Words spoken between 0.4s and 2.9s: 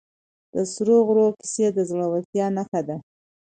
د سرو غرونو کیسه د زړه ورتیا نښه